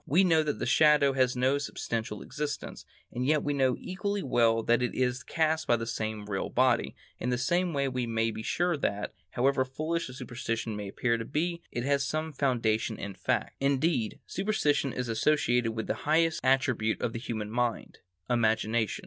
We 0.07 0.23
know 0.23 0.41
that 0.41 0.57
the 0.57 0.65
shadow 0.65 1.13
has 1.13 1.35
no 1.35 1.59
substantial 1.59 2.23
existence, 2.23 2.85
and 3.11 3.23
yet 3.23 3.43
we 3.43 3.53
know 3.53 3.75
equally 3.77 4.23
well 4.23 4.63
that 4.63 4.81
it 4.81 4.95
is 4.95 5.21
cast 5.21 5.67
by 5.67 5.77
some 5.83 6.25
real 6.25 6.49
body; 6.49 6.95
in 7.19 7.29
the 7.29 7.37
same 7.37 7.71
way 7.71 7.87
we 7.87 8.07
may 8.07 8.31
be 8.31 8.41
sure 8.41 8.75
that, 8.77 9.13
however 9.29 9.63
foolish 9.63 10.09
a 10.09 10.13
superstition 10.15 10.75
may 10.75 10.87
appear 10.87 11.19
to 11.19 11.25
be, 11.25 11.61
it 11.71 11.83
has 11.83 12.03
some 12.03 12.33
foundation 12.33 12.97
in 12.97 13.13
fact. 13.13 13.53
Indeed, 13.59 14.17
superstition 14.25 14.91
is 14.91 15.07
associated 15.07 15.73
with 15.73 15.85
the 15.85 15.93
highest 16.01 16.39
attribute 16.43 16.99
of 16.99 17.13
the 17.13 17.19
human 17.19 17.51
mind,—imagination. 17.51 18.99